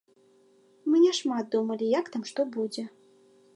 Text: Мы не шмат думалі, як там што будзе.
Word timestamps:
Мы 0.91 0.95
не 1.03 1.11
шмат 1.19 1.45
думалі, 1.57 1.85
як 1.99 2.05
там 2.17 2.21
што 2.33 2.49
будзе. 2.59 2.83